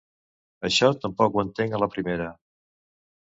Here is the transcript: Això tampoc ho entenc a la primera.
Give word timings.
Això 0.69 0.89
tampoc 1.03 1.37
ho 1.37 1.43
entenc 1.45 1.77
a 1.77 1.81
la 1.83 1.91
primera. 1.97 2.31